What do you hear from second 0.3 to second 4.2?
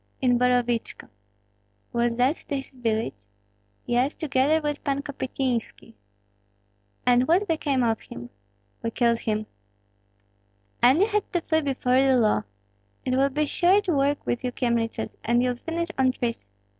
Borovichko." "Was that his village?" "Yes,